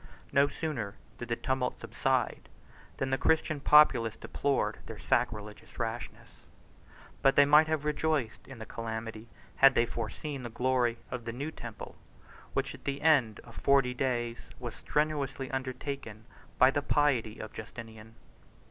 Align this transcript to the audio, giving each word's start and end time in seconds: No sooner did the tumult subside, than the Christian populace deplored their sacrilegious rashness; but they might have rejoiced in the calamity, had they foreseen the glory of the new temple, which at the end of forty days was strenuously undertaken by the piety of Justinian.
No 0.31 0.47
sooner 0.47 0.95
did 1.19 1.27
the 1.27 1.35
tumult 1.35 1.79
subside, 1.79 2.49
than 2.97 3.11
the 3.11 3.19
Christian 3.19 3.59
populace 3.59 4.17
deplored 4.17 4.79
their 4.87 4.97
sacrilegious 4.97 5.77
rashness; 5.77 6.37
but 7.21 7.35
they 7.35 7.45
might 7.45 7.67
have 7.67 7.85
rejoiced 7.85 8.47
in 8.47 8.57
the 8.57 8.65
calamity, 8.65 9.27
had 9.57 9.75
they 9.75 9.85
foreseen 9.85 10.41
the 10.41 10.49
glory 10.49 10.97
of 11.11 11.25
the 11.25 11.31
new 11.31 11.51
temple, 11.51 11.95
which 12.53 12.73
at 12.73 12.85
the 12.85 13.03
end 13.03 13.41
of 13.41 13.55
forty 13.55 13.93
days 13.93 14.39
was 14.57 14.73
strenuously 14.75 15.51
undertaken 15.51 16.25
by 16.57 16.71
the 16.71 16.81
piety 16.81 17.37
of 17.37 17.53
Justinian. 17.53 18.15